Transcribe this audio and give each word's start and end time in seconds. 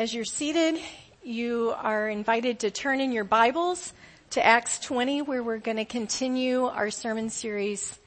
As 0.00 0.14
you're 0.14 0.24
seated, 0.24 0.80
you 1.22 1.74
are 1.76 2.08
invited 2.08 2.60
to 2.60 2.70
turn 2.70 3.02
in 3.02 3.12
your 3.12 3.24
Bibles 3.24 3.92
to 4.30 4.42
Acts 4.42 4.78
20 4.78 5.20
where 5.20 5.42
we're 5.42 5.58
going 5.58 5.76
to 5.76 5.84
continue 5.84 6.64
our 6.64 6.90
sermon 6.90 7.28
series 7.28 7.98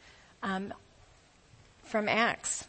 um, 0.41 0.73
from 1.83 2.09
Acts. 2.09 2.65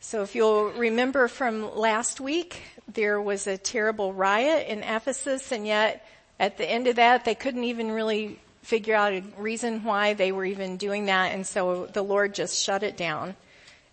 So 0.00 0.20
if 0.24 0.34
you'll 0.34 0.72
remember 0.72 1.26
from 1.28 1.74
last 1.74 2.20
week, 2.20 2.60
there 2.92 3.18
was 3.18 3.46
a 3.46 3.56
terrible 3.56 4.12
riot 4.12 4.68
in 4.68 4.82
Ephesus 4.82 5.52
and 5.52 5.66
yet 5.66 6.06
at 6.38 6.58
the 6.58 6.70
end 6.70 6.86
of 6.86 6.96
that 6.96 7.24
they 7.24 7.34
couldn't 7.34 7.64
even 7.64 7.92
really 7.92 8.38
figure 8.60 8.94
out 8.94 9.14
a 9.14 9.24
reason 9.38 9.84
why 9.84 10.12
they 10.12 10.32
were 10.32 10.44
even 10.44 10.76
doing 10.76 11.06
that 11.06 11.32
and 11.32 11.46
so 11.46 11.86
the 11.86 12.02
Lord 12.02 12.34
just 12.34 12.62
shut 12.62 12.82
it 12.82 12.98
down. 12.98 13.36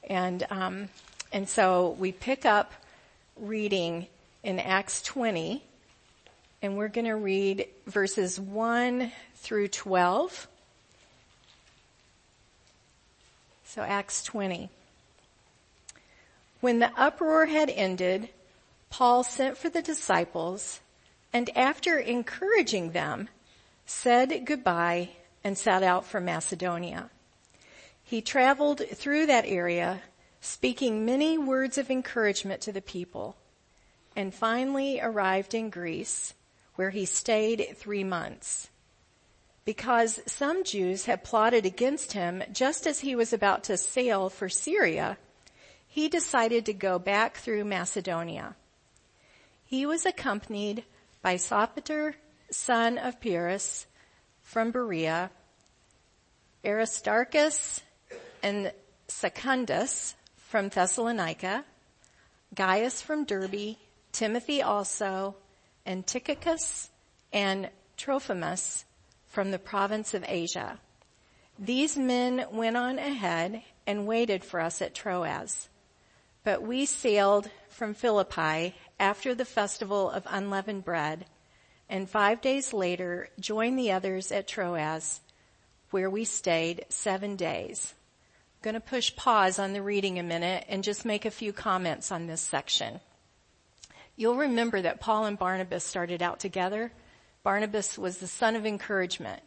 And 0.10 0.46
um, 0.50 0.90
and 1.32 1.48
so 1.48 1.96
we 1.98 2.12
pick 2.12 2.46
up 2.46 2.74
reading 3.42 4.06
in 4.44 4.60
Acts 4.60 5.02
20, 5.02 5.64
and 6.62 6.78
we're 6.78 6.90
going 6.90 7.06
to 7.06 7.16
read 7.16 7.66
verses 7.88 8.40
1 8.40 9.12
through 9.36 9.68
12. 9.68 10.48
So 13.66 13.82
Acts 13.82 14.24
20. 14.24 14.70
When 16.60 16.78
the 16.78 16.92
uproar 16.96 17.48
had 17.48 17.72
ended, 17.72 18.30
Paul 18.92 19.24
sent 19.24 19.58
for 19.58 19.70
the 19.70 19.82
disciples 19.82 20.80
and 21.34 21.50
after 21.58 21.98
encouraging 21.98 22.92
them, 22.92 23.28
said 23.88 24.46
goodbye 24.46 25.10
and 25.44 25.58
set 25.58 25.82
out 25.82 26.06
for 26.06 26.22
Macedonia. 26.22 27.10
He 28.04 28.22
traveled 28.22 28.84
through 28.88 29.26
that 29.28 29.46
area 29.48 30.02
speaking 30.42 31.06
many 31.06 31.38
words 31.38 31.78
of 31.78 31.90
encouragement 31.90 32.60
to 32.62 32.72
the 32.72 32.82
people, 32.82 33.38
and 34.16 34.34
finally 34.34 35.00
arrived 35.00 35.54
in 35.54 35.70
Greece, 35.70 36.34
where 36.76 36.90
he 36.90 37.06
stayed 37.06 37.76
three 37.78 38.04
months. 38.04 38.70
Because 39.64 40.20
some 40.26 40.64
Jews 40.64 41.06
had 41.06 41.24
plotted 41.24 41.66
against 41.66 42.14
him 42.14 42.44
just 42.52 42.88
as 42.88 43.00
he 43.00 43.16
was 43.16 43.32
about 43.32 43.64
to 43.66 43.78
sail 43.78 44.30
for 44.30 44.50
Syria, 44.50 45.18
he 45.88 46.10
decided 46.10 46.66
to 46.66 46.74
go 46.74 46.98
back 46.98 47.38
through 47.38 47.64
Macedonia. 47.64 48.56
He 49.64 49.86
was 49.86 50.06
accompanied 50.06 50.84
by 51.22 51.36
Sopater, 51.36 52.16
son 52.50 52.98
of 52.98 53.22
Pyrrhus, 53.22 53.86
from 54.42 54.72
Berea, 54.72 55.30
Aristarchus 56.66 57.82
and 58.42 58.72
Secundus, 59.08 60.16
from 60.52 60.68
Thessalonica, 60.68 61.64
Gaius 62.54 63.02
from 63.02 63.24
Derbe, 63.24 63.78
Timothy 64.12 64.62
also, 64.62 65.38
and 65.86 66.06
Tychicus 66.06 66.90
and 67.32 67.70
Trophimus 67.96 68.84
from 69.28 69.52
the 69.52 69.58
province 69.58 70.14
of 70.14 70.26
Asia. 70.28 70.78
These 71.58 71.96
men 71.96 72.46
went 72.52 72.76
on 72.76 73.00
ahead 73.00 73.64
and 73.88 74.06
waited 74.06 74.44
for 74.44 74.60
us 74.60 74.82
at 74.82 74.94
Troas. 74.94 75.70
But 76.44 76.62
we 76.62 76.86
sailed 76.86 77.50
from 77.70 77.94
Philippi 77.94 78.76
after 79.00 79.34
the 79.34 79.46
festival 79.46 80.10
of 80.10 80.28
unleavened 80.30 80.84
bread 80.84 81.28
and 81.88 82.10
five 82.10 82.42
days 82.42 82.74
later 82.74 83.30
joined 83.40 83.80
the 83.80 83.94
others 83.94 84.34
at 84.34 84.50
Troas 84.50 85.22
where 85.92 86.10
we 86.10 86.26
stayed 86.26 86.86
seven 86.90 87.38
days 87.38 87.94
going 88.62 88.74
to 88.76 88.80
push 88.80 89.16
pause 89.16 89.58
on 89.58 89.74
the 89.74 89.82
reading 89.82 90.20
a 90.20 90.24
minute 90.24 90.66
and 90.70 90.84
just 90.84 91.04
make 91.06 91.26
a 91.26 91.32
few 91.32 91.52
comments 91.52 92.12
on 92.12 92.28
this 92.28 92.42
section. 92.42 93.00
You'll 94.16 94.36
remember 94.36 94.82
that 94.82 95.00
Paul 95.00 95.26
and 95.26 95.38
Barnabas 95.38 95.84
started 95.84 96.22
out 96.22 96.40
together. 96.40 96.92
Barnabas 97.44 97.98
was 97.98 98.18
the 98.18 98.28
son 98.28 98.56
of 98.56 98.66
encouragement 98.66 99.42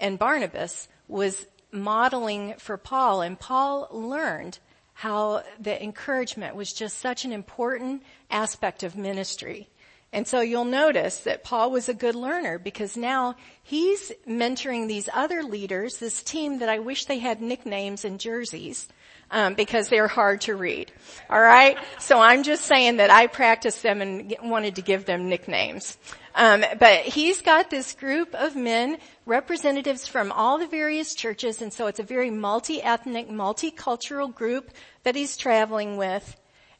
and 0.00 0.18
Barnabas 0.18 0.88
was 1.06 1.46
modeling 1.70 2.54
for 2.58 2.76
Paul 2.76 3.22
and 3.22 3.38
Paul 3.38 3.88
learned 3.90 4.58
how 4.94 5.44
the 5.60 5.80
encouragement 5.80 6.56
was 6.56 6.72
just 6.72 6.98
such 6.98 7.24
an 7.24 7.32
important 7.32 8.02
aspect 8.30 8.82
of 8.82 8.96
ministry. 8.96 9.68
And 10.12 10.26
so 10.26 10.40
you'll 10.40 10.64
notice 10.64 11.18
that 11.20 11.44
Paul 11.44 11.70
was 11.70 11.88
a 11.88 11.94
good 11.94 12.14
learner 12.14 12.58
because 12.58 12.96
now 12.96 13.36
he's 13.62 14.10
mentoring 14.26 14.88
these 14.88 15.08
other 15.12 15.42
leaders, 15.42 15.98
this 15.98 16.22
team 16.22 16.60
that 16.60 16.68
I 16.68 16.78
wish 16.78 17.04
they 17.04 17.18
had 17.18 17.42
nicknames 17.42 18.04
and 18.04 18.18
jerseys. 18.18 18.88
Um, 19.30 19.52
because 19.52 19.90
they're 19.90 20.08
hard 20.08 20.40
to 20.42 20.54
read. 20.54 20.90
All 21.28 21.38
right, 21.38 21.76
so 21.98 22.18
I'm 22.18 22.42
just 22.42 22.64
saying 22.64 22.96
that 22.96 23.10
I 23.10 23.26
practiced 23.26 23.82
them 23.82 24.00
and 24.00 24.34
wanted 24.42 24.76
to 24.76 24.80
give 24.80 25.04
them 25.04 25.28
nicknames. 25.28 25.98
Um, 26.34 26.64
but 26.78 27.00
he's 27.00 27.42
got 27.42 27.68
this 27.68 27.92
group 27.92 28.34
of 28.34 28.56
men, 28.56 28.96
representatives 29.26 30.06
from 30.06 30.32
all 30.32 30.56
the 30.56 30.66
various 30.66 31.14
churches, 31.14 31.60
and 31.60 31.70
so 31.70 31.88
it's 31.88 32.00
a 32.00 32.04
very 32.04 32.30
multi-ethnic, 32.30 33.28
multicultural 33.28 34.34
group 34.34 34.70
that 35.02 35.14
he's 35.14 35.36
traveling 35.36 35.98
with, 35.98 36.34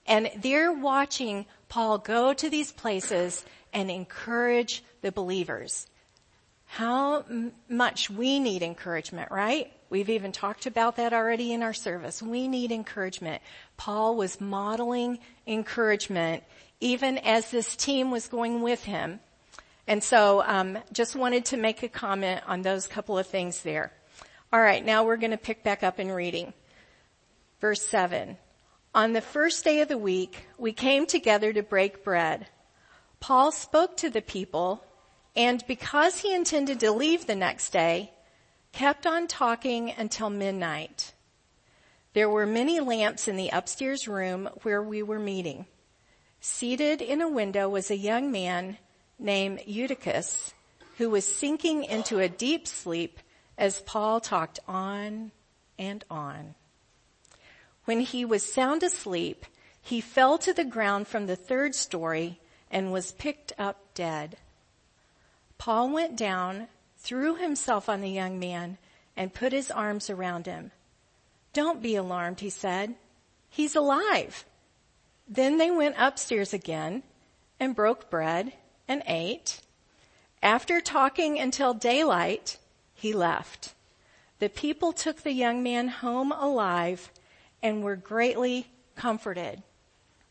and 0.07 0.31
they're 0.37 0.73
watching 0.73 1.45
Paul 1.69 1.99
go 1.99 2.33
to 2.33 2.51
these 2.51 2.73
places 2.73 3.45
and 3.73 3.91
encourage 3.91 4.83
the 5.03 5.13
believers. 5.13 5.87
How 6.65 7.21
m- 7.23 7.53
much 7.69 8.11
we 8.11 8.41
need 8.41 8.63
encouragement, 8.63 9.31
right? 9.31 9.73
We've 9.91 10.11
even 10.11 10.33
talked 10.33 10.67
about 10.67 10.97
that 10.97 11.13
already 11.13 11.53
in 11.53 11.63
our 11.63 11.73
service. 11.73 12.23
We 12.23 12.47
need 12.47 12.73
encouragement. 12.73 13.43
Paul 13.77 14.17
was 14.17 14.41
modeling 14.41 15.19
encouragement 15.47 16.45
even 16.81 17.19
as 17.19 17.51
this 17.51 17.75
team 17.75 18.11
was 18.11 18.29
going 18.29 18.63
with 18.63 18.85
him. 18.85 19.21
And 19.87 20.05
so, 20.05 20.43
um, 20.47 20.79
just 20.93 21.17
wanted 21.17 21.47
to 21.47 21.57
make 21.57 21.83
a 21.83 21.89
comment 21.89 22.43
on 22.47 22.63
those 22.63 22.87
couple 22.87 23.19
of 23.19 23.27
things 23.27 23.63
there. 23.63 23.93
All 24.53 24.61
right, 24.61 24.85
now 24.85 25.05
we're 25.05 25.17
going 25.17 25.31
to 25.31 25.39
pick 25.39 25.63
back 25.63 25.83
up 25.83 25.99
in 25.99 26.11
reading. 26.11 26.53
Verse 27.61 27.83
7. 27.83 28.37
On 28.99 29.13
the 29.13 29.21
first 29.21 29.63
day 29.63 29.81
of 29.81 29.87
the 29.87 29.97
week, 29.97 30.49
we 30.59 30.73
came 30.73 31.07
together 31.07 31.53
to 31.53 31.63
break 31.63 32.03
bread. 32.03 32.49
Paul 33.21 33.53
spoke 33.53 33.97
to 33.99 34.11
the 34.11 34.21
people, 34.21 34.83
and 35.37 35.65
because 35.69 36.19
he 36.19 36.35
intended 36.35 36.81
to 36.81 36.91
leave 36.91 37.25
the 37.25 37.37
next 37.37 37.71
day, 37.71 38.11
kept 38.73 39.07
on 39.07 39.29
talking 39.29 39.93
until 39.97 40.31
midnight. 40.31 41.13
There 42.13 42.29
were 42.29 42.45
many 42.45 42.81
lamps 42.81 43.29
in 43.29 43.37
the 43.37 43.51
upstairs 43.51 44.09
room 44.09 44.49
where 44.65 44.83
we 44.83 45.05
were 45.05 45.21
meeting. 45.21 45.67
Seated 46.41 47.01
in 47.01 47.21
a 47.21 47.29
window 47.29 47.69
was 47.69 47.93
a 47.93 47.97
young 47.97 48.33
man 48.33 48.79
named 49.17 49.63
Eutychus 49.65 50.53
who 50.97 51.09
was 51.09 51.25
sinking 51.25 51.85
into 51.85 52.19
a 52.19 52.29
deep 52.29 52.67
sleep 52.67 53.21
as 53.57 53.81
Paul 53.83 54.19
talked 54.19 54.59
on 54.67 55.31
and 55.79 56.05
on. 56.11 56.57
When 57.89 58.01
he 58.01 58.23
was 58.23 58.43
sound 58.43 58.83
asleep, 58.83 59.47
he 59.81 60.03
fell 60.03 60.37
to 60.37 60.53
the 60.53 60.63
ground 60.63 61.09
from 61.09 61.25
the 61.25 61.37
third 61.37 61.75
story 61.75 62.39
and 62.71 62.93
was 62.93 63.13
picked 63.13 63.55
up 63.59 63.95
dead. 63.95 64.37
Paul 65.57 65.89
went 65.89 66.15
down, 66.15 66.69
threw 66.99 67.37
himself 67.37 67.89
on 67.89 68.03
the 68.03 68.11
young 68.11 68.39
man, 68.39 68.77
and 69.17 69.33
put 69.33 69.55
his 69.55 69.71
arms 69.71 70.11
around 70.11 70.45
him. 70.45 70.71
Don't 71.55 71.81
be 71.81 71.97
alarmed, 71.97 72.41
he 72.41 72.51
said. 72.51 72.95
He's 73.49 73.75
alive. 73.75 74.45
Then 75.27 75.57
they 75.57 75.71
went 75.71 75.95
upstairs 75.97 76.53
again 76.53 77.05
and 77.59 77.75
broke 77.75 78.11
bread 78.11 78.53
and 78.87 79.03
ate. 79.07 79.63
After 80.43 80.83
talking 80.83 81.39
until 81.39 81.73
daylight, 81.73 82.59
he 82.93 83.15
left. 83.15 83.73
The 84.41 84.51
people 84.51 84.93
took 84.93 85.23
the 85.23 85.33
young 85.33 85.63
man 85.63 85.89
home 85.89 86.33
alive 86.33 87.11
and 87.63 87.83
we're 87.83 87.97
greatly 87.97 88.67
comforted, 88.97 89.63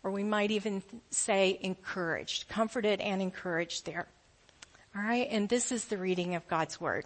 or 0.03 0.11
we 0.11 0.23
might 0.23 0.51
even 0.51 0.83
say 1.09 1.57
encouraged, 1.61 2.47
comforted 2.47 2.99
and 3.01 3.21
encouraged 3.21 3.85
there. 3.85 4.07
All 4.95 5.01
right, 5.01 5.27
and 5.29 5.47
this 5.47 5.71
is 5.71 5.85
the 5.85 5.97
reading 5.97 6.35
of 6.35 6.47
God's 6.47 6.81
Word. 6.81 7.05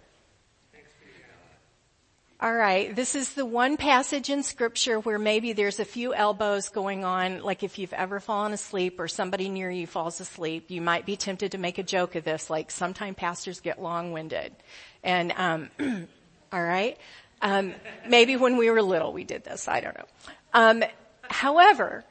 All 2.42 2.52
right, 2.52 2.92
this 2.96 3.14
is 3.14 3.34
the 3.34 3.46
one 3.46 3.76
passage 3.76 4.28
in 4.28 4.42
scripture 4.42 4.98
where 4.98 5.18
maybe 5.18 5.52
there's 5.52 5.78
a 5.78 5.84
few 5.84 6.12
elbows 6.12 6.70
going 6.70 7.04
on, 7.04 7.40
like 7.40 7.62
if 7.62 7.78
you've 7.78 7.92
ever 7.92 8.18
fallen 8.18 8.52
asleep 8.52 8.98
or 8.98 9.06
somebody 9.06 9.48
near 9.48 9.70
you 9.70 9.86
falls 9.86 10.18
asleep, 10.18 10.68
you 10.68 10.80
might 10.80 11.06
be 11.06 11.14
tempted 11.14 11.52
to 11.52 11.58
make 11.58 11.78
a 11.78 11.84
joke 11.84 12.16
of 12.16 12.24
this, 12.24 12.50
like 12.50 12.72
sometimes 12.72 13.16
pastors 13.16 13.60
get 13.60 13.80
long-winded. 13.80 14.56
And, 15.04 15.32
um, 15.36 15.70
all 16.52 16.62
right, 16.64 16.98
um, 17.42 17.74
maybe 18.08 18.36
when 18.36 18.56
we 18.56 18.70
were 18.70 18.80
little 18.80 19.12
we 19.12 19.24
did 19.24 19.44
this. 19.44 19.68
I 19.68 19.80
don't 19.80 19.96
know. 19.96 20.06
Um, 20.54 20.84
however, 21.22 22.04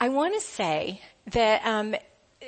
I 0.00 0.08
want 0.08 0.34
to 0.34 0.40
say 0.40 1.00
that 1.32 1.64
um, 1.64 1.94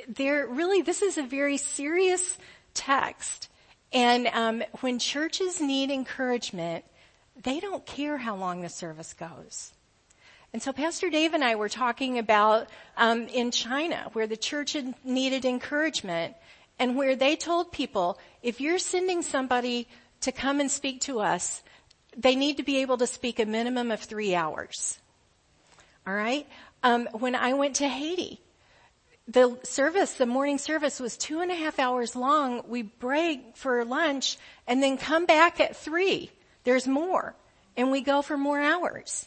there 0.08 0.46
really 0.48 0.82
this 0.82 1.02
is 1.02 1.18
a 1.18 1.22
very 1.22 1.58
serious 1.58 2.38
text, 2.74 3.48
and 3.92 4.26
um, 4.28 4.62
when 4.80 4.98
churches 4.98 5.60
need 5.60 5.90
encouragement, 5.90 6.84
they 7.42 7.60
don't 7.60 7.84
care 7.86 8.16
how 8.16 8.34
long 8.34 8.62
the 8.62 8.68
service 8.68 9.12
goes. 9.12 9.72
And 10.52 10.62
so 10.62 10.72
Pastor 10.72 11.08
Dave 11.08 11.32
and 11.32 11.42
I 11.42 11.54
were 11.54 11.70
talking 11.70 12.18
about 12.18 12.68
um, 12.98 13.26
in 13.28 13.50
China 13.50 14.10
where 14.12 14.26
the 14.26 14.36
church 14.36 14.76
needed 15.02 15.46
encouragement 15.46 16.34
and 16.78 16.94
where 16.94 17.16
they 17.16 17.36
told 17.36 17.72
people, 17.72 18.18
if 18.42 18.60
you're 18.60 18.78
sending 18.78 19.22
somebody 19.22 19.88
to 20.20 20.30
come 20.30 20.60
and 20.60 20.70
speak 20.70 21.00
to 21.02 21.20
us, 21.20 21.62
they 22.16 22.34
need 22.34 22.58
to 22.58 22.62
be 22.62 22.78
able 22.78 22.98
to 22.98 23.06
speak 23.06 23.38
a 23.38 23.46
minimum 23.46 23.90
of 23.90 24.00
three 24.00 24.34
hours. 24.34 24.98
All 26.06 26.14
right. 26.14 26.46
Um, 26.82 27.08
when 27.12 27.34
I 27.34 27.54
went 27.54 27.76
to 27.76 27.88
Haiti, 27.88 28.40
the 29.28 29.58
service, 29.62 30.14
the 30.14 30.26
morning 30.26 30.58
service 30.58 30.98
was 30.98 31.16
two 31.16 31.40
and 31.40 31.50
a 31.50 31.54
half 31.54 31.78
hours 31.78 32.16
long. 32.16 32.62
We 32.68 32.82
break 32.82 33.56
for 33.56 33.84
lunch 33.84 34.36
and 34.66 34.82
then 34.82 34.98
come 34.98 35.26
back 35.26 35.60
at 35.60 35.76
three. 35.76 36.30
There's 36.64 36.88
more. 36.88 37.34
And 37.76 37.90
we 37.90 38.00
go 38.00 38.20
for 38.20 38.36
more 38.36 38.60
hours. 38.60 39.26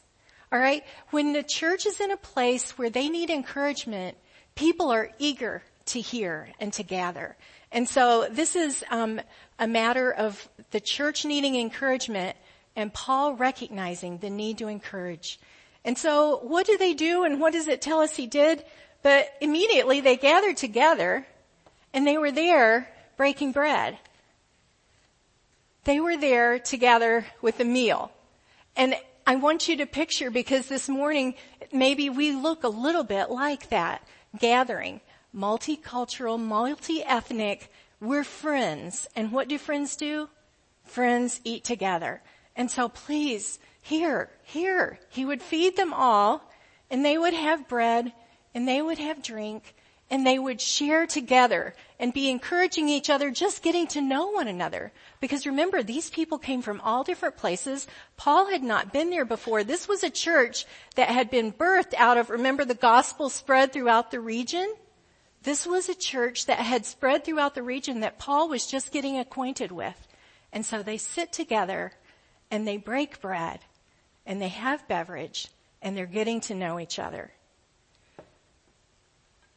Alright? 0.53 0.83
When 1.09 1.33
the 1.33 1.43
church 1.43 1.85
is 1.85 1.99
in 1.99 2.11
a 2.11 2.17
place 2.17 2.77
where 2.77 2.89
they 2.89 3.09
need 3.09 3.29
encouragement, 3.29 4.17
people 4.53 4.91
are 4.91 5.09
eager 5.17 5.63
to 5.87 6.01
hear 6.01 6.49
and 6.59 6.71
to 6.73 6.83
gather. 6.83 7.35
And 7.71 7.87
so 7.87 8.27
this 8.29 8.55
is 8.55 8.83
um, 8.91 9.19
a 9.59 9.67
matter 9.67 10.11
of 10.11 10.47
the 10.71 10.79
church 10.79 11.25
needing 11.25 11.55
encouragement 11.55 12.37
and 12.75 12.93
Paul 12.93 13.33
recognizing 13.33 14.17
the 14.17 14.29
need 14.29 14.57
to 14.59 14.67
encourage. 14.67 15.39
And 15.83 15.97
so 15.97 16.39
what 16.43 16.65
do 16.65 16.77
they 16.77 16.93
do 16.93 17.23
and 17.23 17.39
what 17.39 17.53
does 17.53 17.67
it 17.67 17.81
tell 17.81 18.01
us 18.01 18.15
he 18.15 18.27
did? 18.27 18.63
But 19.03 19.31
immediately 19.39 20.01
they 20.01 20.17
gathered 20.17 20.57
together 20.57 21.25
and 21.93 22.05
they 22.05 22.17
were 22.17 22.31
there 22.31 22.89
breaking 23.17 23.51
bread. 23.51 23.97
They 25.83 25.99
were 25.99 26.17
there 26.17 26.57
together 26.57 27.25
with 27.41 27.59
a 27.59 27.63
meal. 27.63 28.11
And 28.75 28.95
I 29.27 29.35
want 29.35 29.67
you 29.67 29.77
to 29.77 29.85
picture 29.85 30.31
because 30.31 30.67
this 30.67 30.89
morning 30.89 31.35
maybe 31.71 32.09
we 32.09 32.31
look 32.31 32.63
a 32.63 32.67
little 32.67 33.03
bit 33.03 33.29
like 33.29 33.69
that 33.69 34.05
gathering. 34.37 35.01
Multicultural, 35.35 36.39
multi-ethnic, 36.39 37.71
we're 38.01 38.23
friends. 38.23 39.07
And 39.15 39.31
what 39.31 39.47
do 39.47 39.57
friends 39.57 39.95
do? 39.95 40.29
Friends 40.83 41.39
eat 41.43 41.63
together. 41.63 42.21
And 42.55 42.71
so 42.71 42.89
please, 42.89 43.59
here, 43.81 44.29
here, 44.43 44.99
he 45.09 45.25
would 45.25 45.41
feed 45.41 45.75
them 45.75 45.93
all 45.93 46.49
and 46.89 47.03
they 47.03 47.17
would 47.17 47.33
have 47.33 47.67
bread 47.67 48.13
and 48.53 48.67
they 48.67 48.81
would 48.81 48.97
have 48.97 49.21
drink 49.21 49.75
and 50.09 50.25
they 50.25 50.37
would 50.37 50.61
share 50.61 51.07
together 51.07 51.73
and 51.99 52.13
be 52.13 52.29
encouraging 52.29 52.89
each 52.89 53.09
other, 53.09 53.31
just 53.31 53.63
getting 53.63 53.87
to 53.87 54.01
know 54.01 54.27
one 54.27 54.47
another. 54.47 54.91
Because 55.19 55.47
remember, 55.47 55.81
these 55.81 56.09
people 56.09 56.37
came 56.37 56.61
from 56.61 56.79
all 56.81 57.03
different 57.03 57.37
places. 57.37 57.87
Paul 58.15 58.47
had 58.47 58.63
not 58.63 58.93
been 58.93 59.09
there 59.09 59.25
before. 59.25 59.63
This 59.63 59.87
was 59.87 60.03
a 60.03 60.09
church 60.09 60.65
that 60.95 61.09
had 61.09 61.31
been 61.31 61.51
birthed 61.51 61.95
out 61.95 62.17
of, 62.17 62.29
remember 62.29 62.65
the 62.65 62.75
gospel 62.75 63.29
spread 63.29 63.73
throughout 63.73 64.11
the 64.11 64.19
region? 64.19 64.75
This 65.41 65.65
was 65.65 65.89
a 65.89 65.95
church 65.95 66.45
that 66.45 66.59
had 66.59 66.85
spread 66.85 67.23
throughout 67.23 67.55
the 67.55 67.63
region 67.63 68.01
that 68.01 68.19
Paul 68.19 68.47
was 68.47 68.67
just 68.67 68.91
getting 68.91 69.17
acquainted 69.17 69.71
with. 69.71 70.07
And 70.53 70.65
so 70.65 70.83
they 70.83 70.97
sit 70.97 71.33
together 71.33 71.91
and 72.51 72.67
they 72.67 72.77
break 72.77 73.21
bread 73.21 73.59
and 74.25 74.41
they 74.41 74.49
have 74.49 74.87
beverage 74.87 75.47
and 75.81 75.95
they're 75.95 76.05
getting 76.05 76.41
to 76.41 76.55
know 76.55 76.79
each 76.79 76.99
other. 76.99 77.31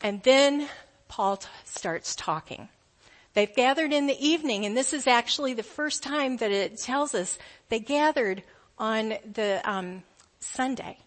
And 0.01 0.23
then 0.23 0.69
Paul 1.09 1.39
t- 1.39 1.49
starts 1.65 2.15
talking. 2.15 2.69
They've 3.35 3.55
gathered 3.55 3.93
in 3.93 4.07
the 4.07 4.27
evening, 4.27 4.65
and 4.65 4.77
this 4.77 4.93
is 4.93 5.07
actually 5.07 5.55
the 5.55 5.63
first 5.63 6.03
time 6.03 6.37
that 6.39 6.51
it 6.51 6.79
tells 6.79 7.15
us 7.15 7.39
they 7.69 7.81
gathered 7.81 8.43
on 8.79 9.15
the 9.33 9.61
um, 9.65 10.03
Sunday. 10.41 10.99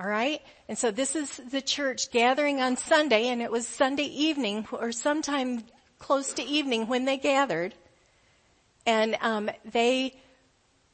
All 0.00 0.06
right, 0.06 0.40
and 0.68 0.78
so 0.78 0.90
this 0.90 1.16
is 1.16 1.40
the 1.50 1.60
church 1.60 2.10
gathering 2.12 2.60
on 2.60 2.76
Sunday, 2.76 3.28
and 3.28 3.42
it 3.42 3.50
was 3.50 3.66
Sunday 3.66 4.04
evening 4.04 4.66
or 4.70 4.92
sometime 4.92 5.64
close 5.98 6.32
to 6.34 6.42
evening 6.42 6.86
when 6.86 7.04
they 7.04 7.16
gathered, 7.16 7.74
and 8.86 9.16
um, 9.20 9.50
they 9.64 10.14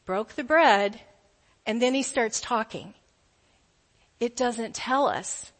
broke 0.04 0.34
the 0.34 0.44
bread, 0.44 1.00
and 1.66 1.80
then 1.80 1.94
he 1.94 2.02
starts 2.02 2.40
talking. 2.40 2.94
It 4.20 4.36
doesn't 4.36 4.74
tell 4.74 5.06
us 5.06 5.52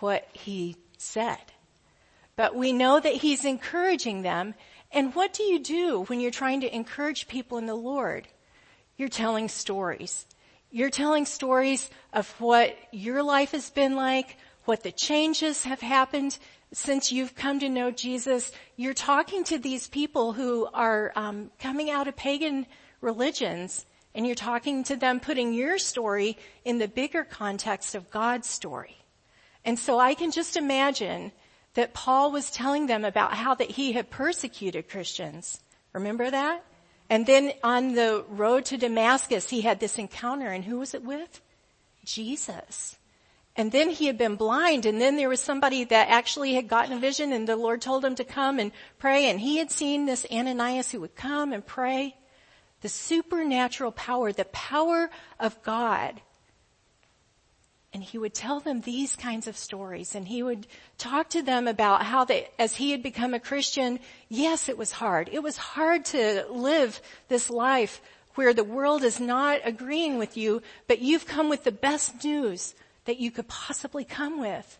what 0.00 0.26
he 0.32 0.76
said. 0.96 1.38
But 2.36 2.54
we 2.54 2.72
know 2.72 2.98
that 2.98 3.14
he's 3.14 3.44
encouraging 3.44 4.22
them. 4.22 4.54
And 4.92 5.14
what 5.14 5.32
do 5.32 5.42
you 5.42 5.58
do 5.58 6.04
when 6.04 6.20
you're 6.20 6.30
trying 6.30 6.62
to 6.62 6.74
encourage 6.74 7.28
people 7.28 7.58
in 7.58 7.66
the 7.66 7.74
Lord? 7.74 8.28
You're 8.96 9.08
telling 9.08 9.48
stories. 9.48 10.26
You're 10.70 10.90
telling 10.90 11.26
stories 11.26 11.90
of 12.12 12.30
what 12.40 12.76
your 12.92 13.22
life 13.22 13.52
has 13.52 13.70
been 13.70 13.94
like, 13.94 14.36
what 14.64 14.82
the 14.82 14.92
changes 14.92 15.64
have 15.64 15.80
happened 15.80 16.38
since 16.72 17.10
you've 17.10 17.34
come 17.34 17.60
to 17.60 17.68
know 17.68 17.90
Jesus. 17.90 18.52
You're 18.76 18.94
talking 18.94 19.44
to 19.44 19.58
these 19.58 19.88
people 19.88 20.32
who 20.32 20.68
are 20.72 21.12
um, 21.16 21.50
coming 21.58 21.90
out 21.90 22.08
of 22.08 22.16
pagan 22.16 22.66
religions, 23.00 23.84
and 24.14 24.26
you're 24.26 24.34
talking 24.34 24.84
to 24.84 24.96
them, 24.96 25.20
putting 25.20 25.52
your 25.52 25.78
story 25.78 26.36
in 26.64 26.78
the 26.78 26.88
bigger 26.88 27.24
context 27.24 27.94
of 27.94 28.10
God's 28.10 28.48
story. 28.48 28.96
And 29.64 29.78
so 29.78 29.98
I 29.98 30.14
can 30.14 30.30
just 30.30 30.56
imagine 30.56 31.32
that 31.74 31.94
Paul 31.94 32.32
was 32.32 32.50
telling 32.50 32.86
them 32.86 33.04
about 33.04 33.34
how 33.34 33.54
that 33.54 33.70
he 33.70 33.92
had 33.92 34.10
persecuted 34.10 34.88
Christians. 34.88 35.60
Remember 35.92 36.30
that? 36.30 36.64
And 37.08 37.26
then 37.26 37.52
on 37.62 37.94
the 37.94 38.24
road 38.28 38.64
to 38.66 38.76
Damascus, 38.76 39.50
he 39.50 39.60
had 39.60 39.80
this 39.80 39.98
encounter 39.98 40.48
and 40.50 40.64
who 40.64 40.78
was 40.78 40.94
it 40.94 41.04
with? 41.04 41.40
Jesus. 42.04 42.96
And 43.56 43.72
then 43.72 43.90
he 43.90 44.06
had 44.06 44.16
been 44.16 44.36
blind 44.36 44.86
and 44.86 45.00
then 45.00 45.16
there 45.16 45.28
was 45.28 45.40
somebody 45.40 45.84
that 45.84 46.08
actually 46.08 46.54
had 46.54 46.68
gotten 46.68 46.96
a 46.96 47.00
vision 47.00 47.32
and 47.32 47.48
the 47.48 47.56
Lord 47.56 47.82
told 47.82 48.04
him 48.04 48.14
to 48.14 48.24
come 48.24 48.58
and 48.58 48.72
pray 48.98 49.28
and 49.28 49.40
he 49.40 49.58
had 49.58 49.70
seen 49.70 50.06
this 50.06 50.26
Ananias 50.30 50.90
who 50.90 51.00
would 51.00 51.16
come 51.16 51.52
and 51.52 51.66
pray. 51.66 52.16
The 52.80 52.88
supernatural 52.88 53.92
power, 53.92 54.32
the 54.32 54.46
power 54.46 55.10
of 55.38 55.62
God 55.62 56.20
and 57.92 58.02
he 58.02 58.18
would 58.18 58.34
tell 58.34 58.60
them 58.60 58.80
these 58.80 59.16
kinds 59.16 59.48
of 59.48 59.56
stories 59.56 60.14
and 60.14 60.28
he 60.28 60.42
would 60.42 60.66
talk 60.96 61.28
to 61.30 61.42
them 61.42 61.66
about 61.66 62.04
how 62.04 62.24
they, 62.24 62.48
as 62.58 62.76
he 62.76 62.92
had 62.92 63.02
become 63.02 63.34
a 63.34 63.40
Christian, 63.40 63.98
yes, 64.28 64.68
it 64.68 64.78
was 64.78 64.92
hard. 64.92 65.28
It 65.32 65.42
was 65.42 65.56
hard 65.56 66.04
to 66.06 66.46
live 66.50 67.00
this 67.28 67.50
life 67.50 68.00
where 68.36 68.54
the 68.54 68.64
world 68.64 69.02
is 69.02 69.18
not 69.18 69.60
agreeing 69.64 70.18
with 70.18 70.36
you, 70.36 70.62
but 70.86 71.00
you've 71.00 71.26
come 71.26 71.48
with 71.48 71.64
the 71.64 71.72
best 71.72 72.22
news 72.24 72.76
that 73.06 73.18
you 73.18 73.32
could 73.32 73.48
possibly 73.48 74.04
come 74.04 74.40
with. 74.40 74.78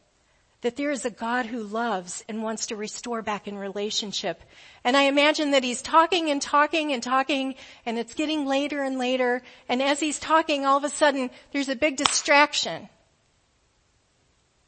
That 0.62 0.76
there 0.76 0.90
is 0.90 1.04
a 1.04 1.10
God 1.10 1.46
who 1.46 1.62
loves 1.62 2.23
and 2.28 2.42
wants 2.42 2.66
to 2.66 2.76
restore 2.76 3.23
back 3.23 3.49
in 3.49 3.56
relationship. 3.56 4.42
And 4.85 4.96
I 4.96 5.04
imagine 5.04 5.52
that 5.52 5.64
he's 5.64 5.80
talking 5.80 6.30
and 6.30 6.40
talking 6.40 6.92
and 6.92 7.02
talking 7.02 7.54
and 7.87 7.99
it's 7.99 8.14
getting 8.14 8.44
later 8.44 8.82
and 8.82 8.99
later. 8.99 9.42
And 9.68 9.82
as 9.82 10.00
he's 10.00 10.18
talking, 10.18 10.66
all 10.66 10.76
of 10.76 10.85
a 10.85 10.90
sudden 10.90 11.30
there's 11.52 11.70
a 11.70 11.76
big 11.76 11.96
distraction 11.96 12.88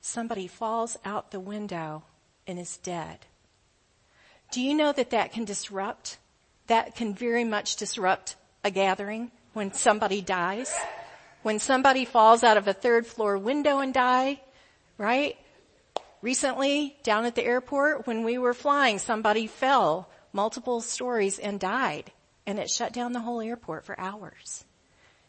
somebody 0.02 0.48
falls 0.48 0.98
out 1.04 1.30
the 1.30 1.40
window 1.40 2.02
and 2.46 2.58
is 2.58 2.76
dead. 2.78 3.20
Do 4.50 4.60
you 4.60 4.74
know 4.74 4.92
that 4.92 5.10
that 5.10 5.32
can 5.32 5.44
disrupt? 5.44 6.18
That 6.66 6.94
can 6.94 7.14
very 7.14 7.44
much 7.44 7.76
disrupt 7.76 8.36
a 8.62 8.70
gathering 8.70 9.30
when 9.54 9.72
somebody 9.72 10.20
dies. 10.20 10.74
When 11.42 11.58
somebody 11.58 12.04
falls 12.04 12.44
out 12.44 12.56
of 12.56 12.68
a 12.68 12.72
third 12.74 13.06
floor 13.06 13.38
window 13.38 13.78
and 13.78 13.94
die, 13.94 14.40
right? 14.98 15.36
Recently, 16.22 16.96
down 17.02 17.24
at 17.24 17.34
the 17.34 17.44
airport, 17.44 18.06
when 18.06 18.22
we 18.22 18.38
were 18.38 18.54
flying, 18.54 18.98
somebody 19.00 19.48
fell 19.48 20.08
multiple 20.32 20.80
stories 20.80 21.38
and 21.38 21.58
died. 21.58 22.12
And 22.46 22.58
it 22.58 22.70
shut 22.70 22.92
down 22.92 23.12
the 23.12 23.20
whole 23.20 23.40
airport 23.40 23.84
for 23.84 23.98
hours. 23.98 24.64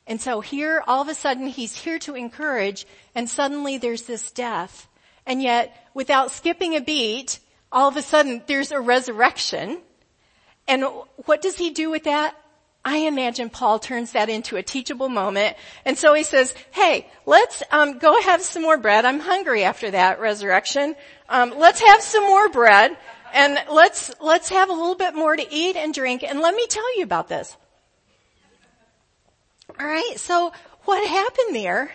And 0.06 0.22
so 0.22 0.42
here, 0.42 0.84
all 0.86 1.02
of 1.02 1.08
a 1.08 1.16
sudden, 1.16 1.48
he's 1.48 1.76
here 1.76 2.00
to 2.00 2.16
encourage, 2.16 2.86
and 3.16 3.30
suddenly 3.30 3.78
there's 3.78 4.04
this 4.04 4.32
death. 4.32 4.88
And 5.26 5.42
yet, 5.42 5.76
without 5.94 6.32
skipping 6.32 6.76
a 6.76 6.82
beat, 6.82 7.40
all 7.72 7.88
of 7.88 7.98
a 7.98 8.02
sudden 8.02 8.44
there's 8.46 8.72
a 8.72 8.80
resurrection. 8.80 9.80
And 10.68 10.84
what 11.26 11.42
does 11.42 11.58
he 11.58 11.72
do 11.72 11.90
with 11.90 12.04
that? 12.04 12.36
I 12.86 12.98
imagine 12.98 13.50
Paul 13.50 13.80
turns 13.80 14.12
that 14.12 14.30
into 14.30 14.58
a 14.58 14.64
teachable 14.64 15.08
moment. 15.08 15.56
And 15.86 15.98
so 15.98 16.14
he 16.14 16.24
says, 16.24 16.54
hey, 16.72 17.08
let's 17.26 17.64
um, 17.72 17.98
go 17.98 18.22
have 18.22 18.42
some 18.42 18.62
more 18.62 18.78
bread. 18.78 19.06
I'm 19.06 19.22
hungry 19.22 19.64
after 19.64 19.92
that 19.92 20.20
resurrection. 20.20 20.96
Um, 21.30 21.54
let's 21.58 21.80
have 21.80 22.02
some 22.02 22.24
more 22.24 22.50
bread 22.50 22.98
and 23.34 23.58
let's, 23.72 24.12
let's 24.20 24.50
have 24.50 24.70
a 24.70 24.74
little 24.74 24.96
bit 24.96 25.16
more 25.16 25.36
to 25.36 25.54
eat 25.54 25.78
and 25.78 25.94
drink. 25.94 26.24
And 26.24 26.42
let 26.42 26.54
me 26.54 26.68
tell 26.68 26.98
you 26.98 27.04
about 27.04 27.30
this. 27.30 27.56
Alright, 29.80 30.20
so 30.20 30.52
what 30.84 31.08
happened 31.08 31.56
there 31.56 31.92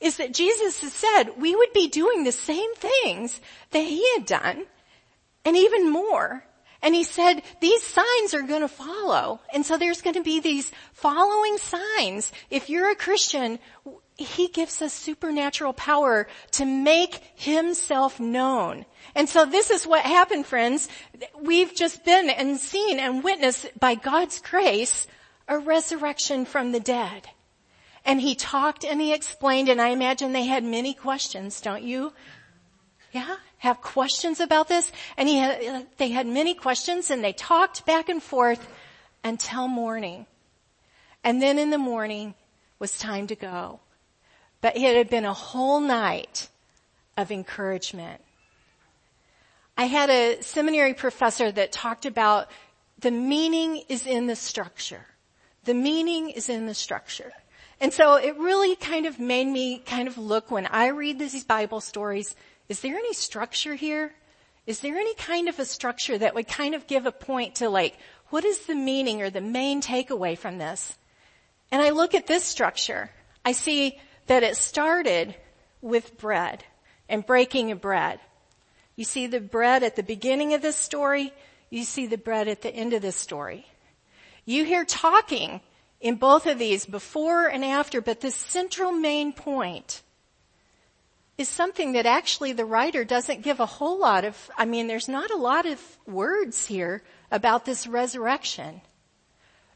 is 0.00 0.18
that 0.18 0.32
Jesus 0.32 0.80
has 0.80 0.92
said 0.92 1.30
we 1.36 1.56
would 1.56 1.72
be 1.72 1.88
doing 1.88 2.22
the 2.22 2.32
same 2.32 2.74
things 2.76 3.40
that 3.72 3.84
he 3.84 4.08
had 4.14 4.24
done 4.24 4.66
and 5.44 5.56
even 5.56 5.90
more. 5.90 6.44
And 6.82 6.94
he 6.94 7.04
said 7.04 7.42
these 7.60 7.82
signs 7.82 8.34
are 8.34 8.42
going 8.42 8.60
to 8.60 8.68
follow. 8.68 9.40
And 9.52 9.66
so 9.66 9.76
there's 9.76 10.02
going 10.02 10.14
to 10.14 10.22
be 10.22 10.40
these 10.40 10.70
following 10.92 11.58
signs. 11.58 12.32
If 12.50 12.70
you're 12.70 12.90
a 12.90 12.96
Christian, 12.96 13.58
he 14.16 14.48
gives 14.48 14.80
us 14.82 14.92
supernatural 14.92 15.72
power 15.72 16.28
to 16.52 16.64
make 16.64 17.20
himself 17.34 18.20
known. 18.20 18.84
And 19.14 19.28
so 19.28 19.44
this 19.44 19.70
is 19.70 19.86
what 19.86 20.04
happened, 20.04 20.46
friends. 20.46 20.88
We've 21.40 21.74
just 21.74 22.04
been 22.04 22.30
and 22.30 22.58
seen 22.58 22.98
and 23.00 23.24
witnessed 23.24 23.68
by 23.78 23.94
God's 23.94 24.40
grace 24.40 25.06
a 25.48 25.58
resurrection 25.58 26.44
from 26.44 26.72
the 26.72 26.80
dead. 26.80 27.28
And 28.04 28.20
he 28.20 28.34
talked 28.34 28.84
and 28.84 29.00
he 29.00 29.12
explained 29.12 29.68
and 29.68 29.80
I 29.80 29.88
imagine 29.88 30.32
they 30.32 30.46
had 30.46 30.64
many 30.64 30.94
questions, 30.94 31.60
don't 31.60 31.82
you? 31.82 32.12
Yeah? 33.12 33.36
Have 33.58 33.80
questions 33.80 34.40
about 34.40 34.68
this? 34.68 34.90
And 35.16 35.28
he 35.28 35.38
had, 35.38 35.86
they 35.96 36.10
had 36.10 36.26
many 36.26 36.54
questions 36.54 37.10
and 37.10 37.22
they 37.22 37.32
talked 37.32 37.84
back 37.86 38.08
and 38.08 38.22
forth 38.22 38.68
until 39.24 39.68
morning. 39.68 40.26
And 41.24 41.42
then 41.42 41.58
in 41.58 41.70
the 41.70 41.78
morning 41.78 42.34
was 42.78 42.98
time 42.98 43.26
to 43.26 43.34
go. 43.34 43.80
But 44.60 44.76
it 44.76 44.96
had 44.96 45.10
been 45.10 45.24
a 45.24 45.34
whole 45.34 45.80
night 45.80 46.48
of 47.16 47.30
encouragement. 47.30 48.20
I 49.76 49.84
had 49.84 50.10
a 50.10 50.42
seminary 50.42 50.94
professor 50.94 51.50
that 51.52 51.72
talked 51.72 52.06
about 52.06 52.50
the 52.98 53.10
meaning 53.10 53.82
is 53.88 54.06
in 54.06 54.26
the 54.26 54.36
structure. 54.36 55.06
The 55.64 55.74
meaning 55.74 56.30
is 56.30 56.48
in 56.48 56.66
the 56.66 56.74
structure. 56.74 57.32
And 57.80 57.92
so 57.92 58.16
it 58.16 58.36
really 58.38 58.74
kind 58.74 59.06
of 59.06 59.20
made 59.20 59.46
me 59.46 59.78
kind 59.78 60.08
of 60.08 60.18
look 60.18 60.50
when 60.50 60.66
I 60.66 60.88
read 60.88 61.18
these 61.18 61.44
Bible 61.44 61.80
stories, 61.80 62.34
is 62.68 62.80
there 62.80 62.96
any 62.96 63.14
structure 63.14 63.74
here? 63.74 64.12
Is 64.66 64.80
there 64.80 64.96
any 64.96 65.14
kind 65.14 65.48
of 65.48 65.58
a 65.58 65.64
structure 65.64 66.18
that 66.18 66.34
would 66.34 66.46
kind 66.46 66.74
of 66.74 66.86
give 66.86 67.06
a 67.06 67.12
point 67.12 67.56
to 67.56 67.70
like, 67.70 67.96
what 68.28 68.44
is 68.44 68.66
the 68.66 68.74
meaning 68.74 69.22
or 69.22 69.30
the 69.30 69.40
main 69.40 69.80
takeaway 69.80 70.36
from 70.36 70.58
this? 70.58 70.98
And 71.70 71.80
I 71.80 71.90
look 71.90 72.14
at 72.14 72.26
this 72.26 72.44
structure. 72.44 73.10
I 73.44 73.52
see 73.52 73.98
that 74.26 74.42
it 74.42 74.56
started 74.56 75.34
with 75.80 76.18
bread 76.18 76.64
and 77.08 77.24
breaking 77.24 77.70
of 77.70 77.80
bread. 77.80 78.20
You 78.96 79.04
see 79.04 79.26
the 79.26 79.40
bread 79.40 79.82
at 79.82 79.96
the 79.96 80.02
beginning 80.02 80.52
of 80.52 80.60
this 80.60 80.76
story. 80.76 81.32
You 81.70 81.84
see 81.84 82.06
the 82.06 82.18
bread 82.18 82.48
at 82.48 82.62
the 82.62 82.74
end 82.74 82.92
of 82.92 83.00
this 83.00 83.16
story. 83.16 83.66
You 84.44 84.64
hear 84.64 84.84
talking 84.84 85.60
in 86.00 86.16
both 86.16 86.46
of 86.46 86.58
these 86.58 86.84
before 86.84 87.46
and 87.46 87.64
after, 87.64 88.00
but 88.00 88.20
the 88.20 88.30
central 88.30 88.92
main 88.92 89.32
point 89.32 90.02
is 91.38 91.48
something 91.48 91.92
that 91.92 92.04
actually 92.04 92.52
the 92.52 92.64
writer 92.64 93.04
doesn't 93.04 93.42
give 93.42 93.60
a 93.60 93.66
whole 93.66 93.98
lot 93.98 94.24
of, 94.24 94.50
I 94.58 94.64
mean, 94.64 94.88
there's 94.88 95.08
not 95.08 95.30
a 95.30 95.36
lot 95.36 95.66
of 95.66 95.80
words 96.04 96.66
here 96.66 97.02
about 97.30 97.64
this 97.64 97.86
resurrection, 97.86 98.80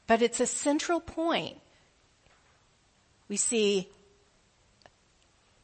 but 0.08 0.22
it's 0.22 0.40
a 0.40 0.46
central 0.46 1.00
point. 1.00 1.58
We 3.28 3.36
see 3.36 3.88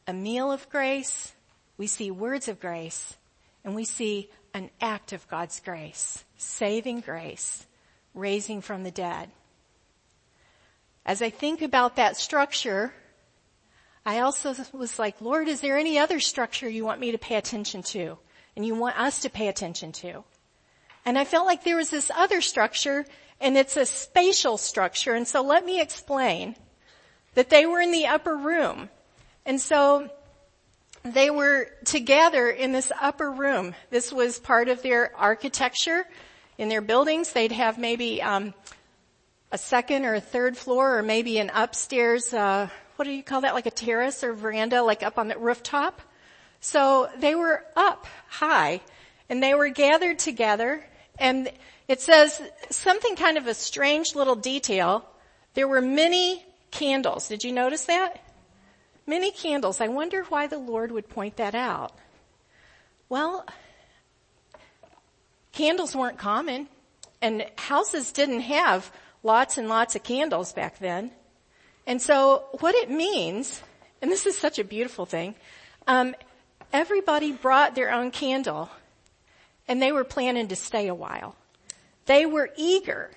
a 0.07 0.13
meal 0.13 0.53
of 0.53 0.69
grace, 0.69 1.33
we 1.77 1.85
see 1.85 2.09
words 2.09 2.47
of 2.47 2.61
grace, 2.61 3.17
and 3.65 3.75
we 3.75 3.83
see 3.83 4.29
an 4.53 4.69
act 4.79 5.11
of 5.11 5.27
God's 5.27 5.59
grace, 5.59 6.23
saving 6.37 7.01
grace, 7.01 7.67
raising 8.13 8.61
from 8.61 8.83
the 8.83 8.91
dead. 8.91 9.29
As 11.05 11.21
I 11.21 11.29
think 11.29 11.61
about 11.61 11.97
that 11.97 12.15
structure, 12.15 12.93
I 14.09 14.21
also 14.21 14.55
was 14.73 14.97
like, 14.97 15.21
Lord, 15.21 15.47
is 15.47 15.61
there 15.61 15.77
any 15.77 15.99
other 15.99 16.19
structure 16.19 16.67
you 16.67 16.83
want 16.83 16.99
me 16.99 17.11
to 17.11 17.19
pay 17.19 17.35
attention 17.35 17.83
to? 17.93 18.17
And 18.55 18.65
you 18.65 18.73
want 18.73 18.99
us 18.99 19.19
to 19.19 19.29
pay 19.29 19.49
attention 19.49 19.91
to? 20.01 20.23
And 21.05 21.15
I 21.15 21.25
felt 21.25 21.45
like 21.45 21.63
there 21.63 21.75
was 21.75 21.91
this 21.91 22.09
other 22.15 22.41
structure 22.41 23.05
and 23.39 23.55
it's 23.55 23.77
a 23.77 23.85
spatial 23.85 24.57
structure. 24.57 25.13
And 25.13 25.27
so 25.27 25.43
let 25.43 25.63
me 25.63 25.79
explain 25.79 26.55
that 27.35 27.51
they 27.51 27.67
were 27.67 27.81
in 27.81 27.91
the 27.91 28.07
upper 28.07 28.35
room 28.35 28.89
and 29.45 29.61
so 29.61 30.09
they 31.03 31.29
were 31.29 31.69
together 31.85 32.49
in 32.49 32.71
this 32.71 32.91
upper 32.99 33.29
room. 33.29 33.75
This 33.91 34.11
was 34.11 34.39
part 34.39 34.69
of 34.69 34.81
their 34.81 35.15
architecture 35.15 36.03
in 36.57 36.67
their 36.67 36.81
buildings. 36.81 37.31
They'd 37.31 37.51
have 37.51 37.77
maybe 37.77 38.23
um, 38.23 38.55
a 39.51 39.59
second 39.59 40.05
or 40.05 40.15
a 40.15 40.19
third 40.19 40.57
floor, 40.57 40.97
or 40.97 41.03
maybe 41.03 41.37
an 41.37 41.51
upstairs. 41.53 42.33
Uh, 42.33 42.69
what 42.99 43.05
do 43.05 43.11
you 43.11 43.23
call 43.23 43.41
that? 43.41 43.53
Like 43.53 43.65
a 43.65 43.71
terrace 43.71 44.25
or 44.25 44.33
veranda, 44.33 44.83
like 44.83 45.03
up 45.03 45.17
on 45.17 45.29
the 45.29 45.37
rooftop. 45.37 46.01
So 46.59 47.09
they 47.17 47.33
were 47.33 47.63
up 47.77 48.05
high, 48.27 48.81
and 49.29 49.41
they 49.41 49.53
were 49.53 49.69
gathered 49.69 50.19
together. 50.19 50.83
And 51.17 51.49
it 51.87 52.01
says 52.01 52.41
something 52.69 53.15
kind 53.15 53.37
of 53.37 53.47
a 53.47 53.53
strange 53.53 54.15
little 54.15 54.35
detail. 54.35 55.05
There 55.53 55.65
were 55.65 55.79
many 55.79 56.45
candles. 56.71 57.29
Did 57.29 57.45
you 57.45 57.53
notice 57.53 57.85
that? 57.85 58.21
Many 59.07 59.31
candles. 59.31 59.79
I 59.79 59.87
wonder 59.87 60.23
why 60.23 60.47
the 60.47 60.57
Lord 60.57 60.91
would 60.91 61.07
point 61.07 61.37
that 61.37 61.55
out. 61.55 61.93
Well, 63.07 63.45
candles 65.53 65.95
weren't 65.95 66.17
common 66.17 66.67
and 67.21 67.45
houses 67.57 68.11
didn't 68.11 68.41
have 68.41 68.91
lots 69.23 69.57
and 69.57 69.69
lots 69.69 69.95
of 69.95 70.03
candles 70.03 70.51
back 70.51 70.79
then. 70.79 71.11
And 71.87 72.01
so 72.01 72.45
what 72.59 72.75
it 72.75 72.89
means, 72.89 73.61
and 74.01 74.11
this 74.11 74.25
is 74.25 74.37
such 74.37 74.59
a 74.59 74.63
beautiful 74.63 75.05
thing, 75.05 75.35
um, 75.87 76.15
everybody 76.71 77.31
brought 77.31 77.75
their 77.75 77.91
own 77.91 78.11
candle 78.11 78.69
and 79.67 79.81
they 79.81 79.91
were 79.91 80.03
planning 80.03 80.47
to 80.47 80.55
stay 80.55 80.87
a 80.87 80.95
while. 80.95 81.35
They 82.05 82.25
were 82.25 82.49
eager 82.57 83.11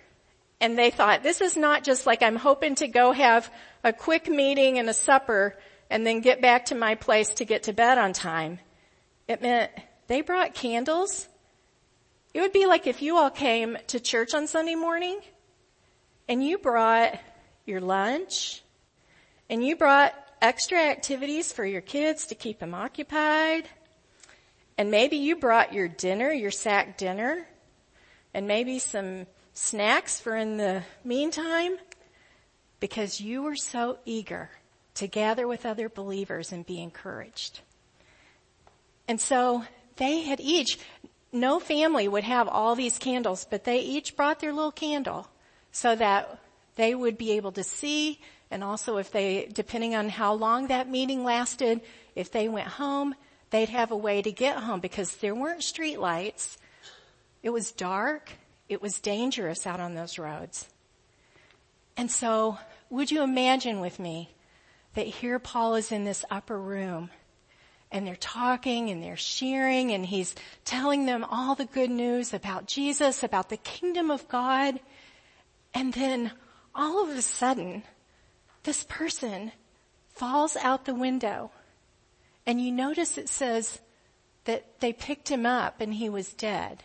and 0.60 0.78
they 0.78 0.90
thought, 0.90 1.22
this 1.22 1.40
is 1.40 1.56
not 1.56 1.82
just 1.82 2.06
like 2.06 2.22
I'm 2.22 2.36
hoping 2.36 2.76
to 2.76 2.88
go 2.88 3.12
have 3.12 3.52
a 3.82 3.92
quick 3.92 4.28
meeting 4.28 4.78
and 4.78 4.88
a 4.88 4.94
supper 4.94 5.58
and 5.90 6.06
then 6.06 6.20
get 6.20 6.40
back 6.40 6.66
to 6.66 6.74
my 6.74 6.94
place 6.94 7.30
to 7.34 7.44
get 7.44 7.64
to 7.64 7.72
bed 7.72 7.98
on 7.98 8.12
time. 8.12 8.58
It 9.28 9.42
meant 9.42 9.70
they 10.06 10.20
brought 10.20 10.54
candles. 10.54 11.28
It 12.32 12.40
would 12.40 12.52
be 12.52 12.66
like 12.66 12.86
if 12.86 13.02
you 13.02 13.16
all 13.16 13.30
came 13.30 13.76
to 13.88 14.00
church 14.00 14.34
on 14.34 14.46
Sunday 14.46 14.74
morning 14.74 15.20
and 16.28 16.44
you 16.44 16.58
brought 16.58 17.18
your 17.66 17.80
lunch 17.80 18.62
and 19.48 19.64
you 19.64 19.76
brought 19.76 20.14
extra 20.40 20.78
activities 20.78 21.52
for 21.52 21.64
your 21.64 21.80
kids 21.80 22.26
to 22.26 22.34
keep 22.34 22.58
them 22.58 22.74
occupied. 22.74 23.68
And 24.78 24.90
maybe 24.90 25.16
you 25.16 25.36
brought 25.36 25.72
your 25.72 25.88
dinner, 25.88 26.32
your 26.32 26.50
sack 26.50 26.98
dinner, 26.98 27.46
and 28.34 28.46
maybe 28.48 28.78
some 28.78 29.26
snacks 29.54 30.18
for 30.18 30.36
in 30.36 30.56
the 30.56 30.82
meantime 31.04 31.76
because 32.80 33.20
you 33.20 33.42
were 33.42 33.54
so 33.54 33.98
eager 34.04 34.50
to 34.94 35.06
gather 35.06 35.46
with 35.46 35.64
other 35.64 35.88
believers 35.88 36.50
and 36.52 36.66
be 36.66 36.82
encouraged. 36.82 37.60
And 39.06 39.20
so 39.20 39.64
they 39.96 40.22
had 40.22 40.40
each, 40.40 40.78
no 41.32 41.60
family 41.60 42.08
would 42.08 42.24
have 42.24 42.48
all 42.48 42.74
these 42.74 42.98
candles, 42.98 43.46
but 43.48 43.64
they 43.64 43.80
each 43.80 44.16
brought 44.16 44.40
their 44.40 44.52
little 44.52 44.72
candle 44.72 45.28
so 45.70 45.94
that 45.94 46.41
they 46.76 46.94
would 46.94 47.18
be 47.18 47.32
able 47.32 47.52
to 47.52 47.64
see 47.64 48.20
and 48.52 48.62
also 48.62 48.98
if 48.98 49.10
they, 49.10 49.48
depending 49.50 49.94
on 49.94 50.10
how 50.10 50.34
long 50.34 50.66
that 50.66 50.86
meeting 50.86 51.24
lasted, 51.24 51.80
if 52.14 52.30
they 52.30 52.50
went 52.50 52.68
home, 52.68 53.14
they'd 53.48 53.70
have 53.70 53.90
a 53.90 53.96
way 53.96 54.20
to 54.20 54.30
get 54.30 54.58
home 54.58 54.78
because 54.78 55.16
there 55.16 55.34
weren't 55.34 55.62
street 55.62 55.98
lights. 55.98 56.58
It 57.42 57.48
was 57.48 57.72
dark. 57.72 58.30
It 58.68 58.82
was 58.82 59.00
dangerous 59.00 59.66
out 59.66 59.80
on 59.80 59.94
those 59.94 60.18
roads. 60.18 60.68
And 61.96 62.10
so 62.10 62.58
would 62.90 63.10
you 63.10 63.22
imagine 63.22 63.80
with 63.80 63.98
me 63.98 64.28
that 64.94 65.06
here 65.06 65.38
Paul 65.38 65.76
is 65.76 65.90
in 65.90 66.04
this 66.04 66.22
upper 66.30 66.60
room 66.60 67.08
and 67.90 68.06
they're 68.06 68.16
talking 68.16 68.90
and 68.90 69.02
they're 69.02 69.16
sharing 69.16 69.92
and 69.92 70.04
he's 70.04 70.34
telling 70.66 71.06
them 71.06 71.24
all 71.24 71.54
the 71.54 71.64
good 71.64 71.90
news 71.90 72.34
about 72.34 72.66
Jesus, 72.66 73.22
about 73.22 73.48
the 73.48 73.56
kingdom 73.56 74.10
of 74.10 74.28
God. 74.28 74.78
And 75.72 75.94
then 75.94 76.32
all 76.74 77.02
of 77.02 77.16
a 77.16 77.22
sudden, 77.22 77.82
this 78.62 78.84
person 78.84 79.52
falls 80.14 80.56
out 80.56 80.84
the 80.84 80.94
window 80.94 81.50
and 82.46 82.60
you 82.60 82.72
notice 82.72 83.18
it 83.18 83.28
says 83.28 83.80
that 84.44 84.80
they 84.80 84.92
picked 84.92 85.28
him 85.28 85.46
up 85.46 85.80
and 85.80 85.94
he 85.94 86.08
was 86.08 86.32
dead. 86.32 86.82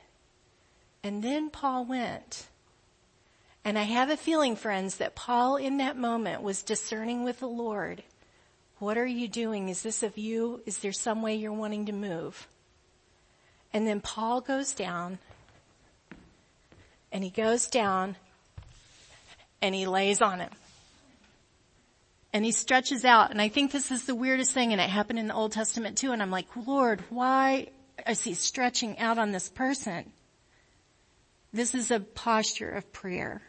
And 1.04 1.24
then 1.24 1.50
Paul 1.50 1.86
went 1.86 2.48
and 3.64 3.78
I 3.78 3.84
have 3.84 4.10
a 4.10 4.18
feeling, 4.18 4.56
friends, 4.56 4.96
that 4.96 5.16
Paul 5.16 5.58
in 5.58 5.78
that 5.78 5.98
moment 5.98 6.42
was 6.42 6.64
discerning 6.64 7.24
with 7.24 7.40
the 7.40 7.50
Lord. 7.50 8.04
What 8.80 8.98
are 8.98 9.06
you 9.06 9.28
doing? 9.28 9.70
Is 9.70 9.84
this 9.84 10.04
of 10.04 10.18
you? 10.18 10.62
Is 10.66 10.78
there 10.78 10.94
some 10.94 11.22
way 11.22 11.36
you're 11.36 11.52
wanting 11.52 11.88
to 11.88 11.92
move? 11.92 12.48
And 13.74 13.86
then 13.86 14.00
Paul 14.00 14.40
goes 14.42 14.74
down 14.74 15.20
and 17.12 17.24
he 17.24 17.30
goes 17.30 17.68
down 17.68 18.16
and 19.62 19.74
he 19.74 19.86
lays 19.86 20.22
on 20.22 20.40
him. 20.40 20.52
And 22.34 22.46
he 22.46 22.52
stretches 22.52 23.06
out 23.06 23.32
and 23.32 23.42
I 23.42 23.50
think 23.50 23.72
this 23.72 23.92
is 23.92 24.06
the 24.06 24.16
weirdest 24.16 24.52
thing 24.52 24.72
and 24.72 24.82
it 24.82 24.90
happened 24.90 25.20
in 25.20 25.28
the 25.28 25.34
Old 25.34 25.52
Testament 25.52 25.98
too 25.98 26.12
and 26.12 26.22
I'm 26.22 26.32
like, 26.32 26.48
Lord, 26.68 27.04
why 27.10 27.68
is 28.08 28.22
he 28.22 28.34
stretching 28.34 29.00
out 29.00 29.18
on 29.18 29.32
this 29.32 29.50
person? 29.50 30.12
This 31.54 31.74
is 31.74 31.90
a 31.90 32.00
posture 32.00 32.70
of 32.70 32.92
prayer. 32.92 33.42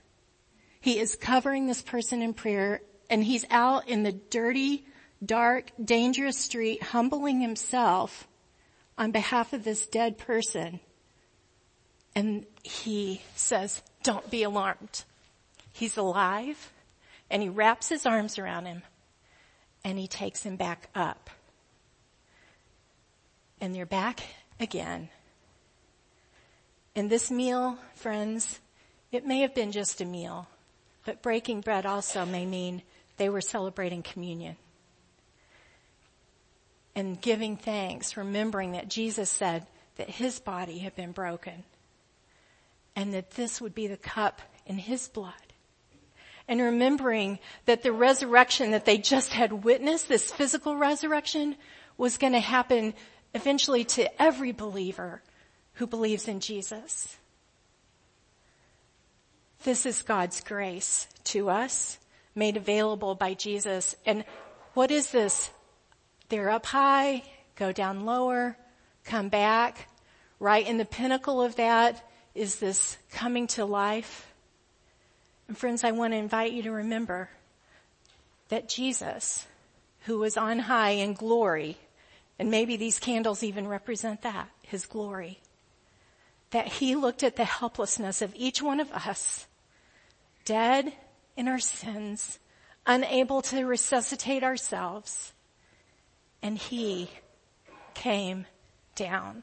He 0.81 0.99
is 0.99 1.17
covering 1.17 1.67
this 1.67 1.83
person 1.83 2.23
in 2.23 2.33
prayer 2.33 2.81
and 3.11 3.23
he's 3.23 3.45
out 3.50 3.88
in 3.88 4.05
the 4.05 4.12
dirty 4.12 4.87
dark, 5.25 5.71
dangerous 5.83 6.38
street, 6.38 6.83
humbling 6.83 7.41
himself 7.41 8.29
on 8.97 9.11
behalf 9.11 9.53
of 9.53 9.65
this 9.65 9.87
dead 9.87 10.19
person. 10.19 10.81
And 12.15 12.47
he 12.62 13.23
says, 13.37 13.83
don't 14.03 14.29
be 14.31 14.43
alarmed. 14.43 15.05
He's 15.79 15.97
alive 15.97 16.73
and 17.31 17.41
he 17.41 17.49
wraps 17.49 17.89
his 17.89 18.05
arms 18.05 18.37
around 18.37 18.67
him 18.67 18.83
and 19.85 19.97
he 19.97 20.09
takes 20.09 20.43
him 20.43 20.57
back 20.57 20.89
up. 20.93 21.31
And 23.61 23.73
they're 23.73 23.87
back 23.87 24.21
again. 24.59 25.09
And 26.97 27.09
this 27.09 27.31
meal, 27.31 27.79
friends, 27.95 28.59
it 29.13 29.25
may 29.25 29.43
have 29.43 29.55
been 29.55 29.71
just 29.71 30.01
a 30.01 30.05
meal, 30.05 30.49
but 31.05 31.23
breaking 31.23 31.61
bread 31.61 31.87
also 31.87 32.27
may 32.27 32.45
mean 32.45 32.83
they 33.17 33.29
were 33.29 33.41
celebrating 33.41 34.03
communion 34.03 34.57
and 36.97 37.21
giving 37.21 37.57
thanks, 37.57 38.17
remembering 38.17 38.73
that 38.73 38.89
Jesus 38.89 39.31
said 39.31 39.65
that 39.95 40.11
his 40.11 40.41
body 40.41 40.79
had 40.79 40.97
been 40.97 41.13
broken 41.13 41.63
and 42.97 43.15
that 43.15 43.31
this 43.33 43.61
would 43.61 43.77
be 43.77 43.87
the 43.87 43.97
cup 43.97 44.43
in 44.67 44.77
his 44.77 45.07
blood. 45.07 45.35
And 46.49 46.62
remembering 46.62 47.38
that 47.67 47.83
the 47.83 47.93
resurrection 47.93 48.71
that 48.71 48.87
they 48.87 48.97
just 48.97 49.35
had 49.35 49.52
witnessed, 49.52 50.09
this 50.09 50.33
physical 50.33 50.76
resurrection, 50.76 51.57
was 51.99 52.17
going 52.17 52.33
to 52.33 52.40
happen 52.40 52.95
eventually 53.35 53.85
to 53.85 54.23
every 54.23 54.52
believer 54.52 55.23
who 55.75 55.87
believes 55.87 56.26
in 56.26 56.40
Jesus. 56.40 57.17
This 59.64 59.85
is 59.85 60.02
God's 60.02 60.40
grace 60.40 61.07
to 61.25 61.50
us, 61.50 61.99
made 62.35 62.57
available 62.57 63.14
by 63.14 63.35
Jesus. 63.35 63.95
And 64.07 64.25
what 64.75 64.90
is 64.90 65.11
this? 65.11 65.50
They're 66.28 66.50
up 66.50 66.64
high, 66.64 67.25
go 67.57 67.73
down 67.73 68.07
lower, 68.07 68.57
come 69.05 69.28
back. 69.28 69.88
Right 70.40 70.67
in 70.67 70.78
the 70.78 70.85
pinnacle 70.85 71.43
of 71.43 71.57
that 71.57 72.09
is 72.35 72.57
this 72.57 72.97
coming 73.11 73.49
to 73.49 73.64
life. 73.64 74.28
And 75.49 75.57
friends, 75.57 75.83
I 75.83 75.93
want 75.93 76.12
to 76.12 76.19
invite 76.19 76.52
you 76.52 76.62
to 76.64 76.71
remember 76.71 77.31
that 78.50 78.69
Jesus, 78.69 79.47
who 80.02 80.19
was 80.19 80.37
on 80.37 80.59
high 80.59 80.90
in 80.90 81.14
glory, 81.14 81.78
and 82.38 82.50
maybe 82.50 82.76
these 82.76 82.99
candles 82.99 83.43
even 83.43 83.67
represent 83.67 84.23
that, 84.23 84.49
his 84.62 84.87
glory, 84.87 85.40
that 86.50 86.67
he 86.67 86.95
looked 86.95 87.23
at 87.23 87.37
the 87.37 87.45
helplessness 87.45 88.23
of 88.23 88.35
each 88.37 88.62
one 88.62 88.78
of 88.78 88.93
us, 88.93 89.47
dead 90.45 90.93
in 91.37 91.49
our 91.49 91.59
sins, 91.59 92.38
unable 92.87 93.43
to 93.43 93.64
resuscitate 93.64 94.45
ourselves, 94.45 95.33
and 96.43 96.59
he 96.59 97.11
came 97.95 98.47
down. 98.95 99.43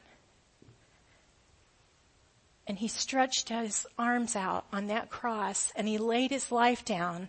And 2.66 2.78
he 2.78 2.88
stretched 2.88 3.48
his 3.48 3.86
arms 3.98 4.34
out 4.34 4.66
on 4.72 4.88
that 4.88 5.10
cross 5.10 5.72
and 5.76 5.86
he 5.86 5.98
laid 5.98 6.30
his 6.30 6.50
life 6.50 6.84
down 6.84 7.28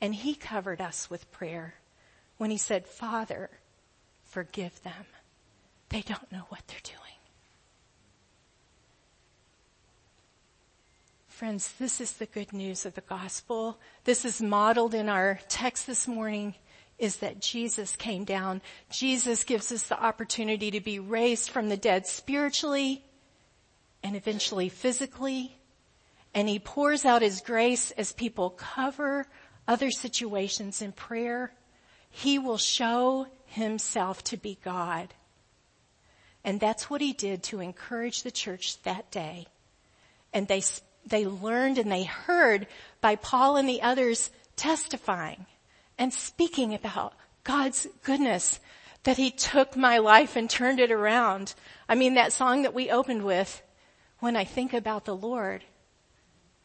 and 0.00 0.14
he 0.14 0.34
covered 0.34 0.80
us 0.80 1.08
with 1.10 1.30
prayer 1.30 1.74
when 2.38 2.50
he 2.50 2.58
said, 2.58 2.86
Father, 2.86 3.50
forgive 4.24 4.82
them. 4.82 5.04
They 5.90 6.02
don't 6.02 6.30
know 6.32 6.44
what 6.48 6.62
they're 6.68 6.78
doing. 6.82 6.96
Friends, 11.28 11.72
this 11.78 12.00
is 12.00 12.12
the 12.12 12.26
good 12.26 12.52
news 12.52 12.84
of 12.84 12.94
the 12.94 13.00
gospel. 13.00 13.78
This 14.04 14.24
is 14.24 14.42
modeled 14.42 14.94
in 14.94 15.08
our 15.08 15.40
text 15.48 15.86
this 15.86 16.06
morning 16.06 16.54
is 16.98 17.16
that 17.16 17.40
Jesus 17.40 17.96
came 17.96 18.24
down. 18.24 18.60
Jesus 18.90 19.44
gives 19.44 19.72
us 19.72 19.84
the 19.84 19.98
opportunity 19.98 20.70
to 20.70 20.80
be 20.80 20.98
raised 20.98 21.48
from 21.48 21.70
the 21.70 21.78
dead 21.78 22.06
spiritually 22.06 23.02
and 24.02 24.16
eventually 24.16 24.68
physically. 24.68 25.56
And 26.34 26.48
he 26.48 26.58
pours 26.58 27.04
out 27.04 27.22
his 27.22 27.40
grace 27.40 27.90
as 27.92 28.12
people 28.12 28.50
cover 28.50 29.26
other 29.66 29.90
situations 29.90 30.82
in 30.82 30.92
prayer. 30.92 31.52
He 32.08 32.38
will 32.38 32.58
show 32.58 33.26
himself 33.46 34.22
to 34.24 34.36
be 34.36 34.58
God. 34.64 35.14
And 36.44 36.58
that's 36.58 36.88
what 36.88 37.00
he 37.00 37.12
did 37.12 37.42
to 37.44 37.60
encourage 37.60 38.22
the 38.22 38.30
church 38.30 38.82
that 38.82 39.10
day. 39.10 39.46
And 40.32 40.48
they, 40.48 40.62
they 41.06 41.26
learned 41.26 41.78
and 41.78 41.90
they 41.90 42.04
heard 42.04 42.66
by 43.00 43.16
Paul 43.16 43.56
and 43.56 43.68
the 43.68 43.82
others 43.82 44.30
testifying 44.56 45.46
and 45.98 46.12
speaking 46.12 46.74
about 46.74 47.14
God's 47.44 47.86
goodness 48.02 48.60
that 49.04 49.16
he 49.16 49.30
took 49.30 49.76
my 49.76 49.98
life 49.98 50.36
and 50.36 50.48
turned 50.48 50.80
it 50.80 50.90
around. 50.90 51.54
I 51.88 51.94
mean, 51.94 52.14
that 52.14 52.32
song 52.32 52.62
that 52.62 52.74
we 52.74 52.90
opened 52.90 53.24
with, 53.24 53.62
when 54.20 54.36
I 54.36 54.44
think 54.44 54.72
about 54.72 55.04
the 55.04 55.16
Lord, 55.16 55.64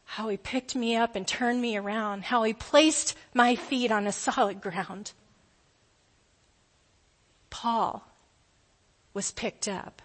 how 0.03 0.29
he 0.29 0.37
picked 0.37 0.75
me 0.75 0.95
up 0.95 1.15
and 1.15 1.27
turned 1.27 1.61
me 1.61 1.75
around, 1.75 2.25
how 2.25 2.43
he 2.43 2.53
placed 2.53 3.17
my 3.33 3.55
feet 3.55 3.91
on 3.91 4.05
a 4.05 4.11
solid 4.11 4.61
ground. 4.61 5.13
Paul 7.49 8.05
was 9.13 9.31
picked 9.31 9.67
up. 9.67 10.01